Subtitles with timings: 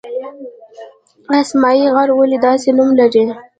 [1.41, 3.23] اسمايي غر ولې داسې نوم لري؟